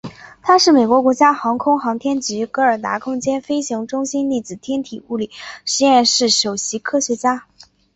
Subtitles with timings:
[0.41, 5.29] 他是美国国家航空航天局戈达德空间飞行中心粒子天体物理
[5.63, 7.45] 实验室首席科学家。